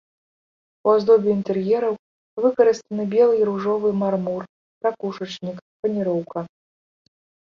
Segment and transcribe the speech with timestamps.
[0.85, 1.95] У аздобе інтэр'ераў
[2.45, 4.43] выкарыстаны белы і ружовы мармур,
[4.89, 6.39] ракушачнік, фанероўка.